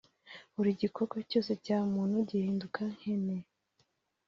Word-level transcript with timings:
buri 0.55 0.71
gikorwa 0.81 1.17
cyose 1.29 1.51
cya 1.65 1.77
muntu 1.93 2.15
gihinduka 2.29 2.81
nkene 2.95 3.35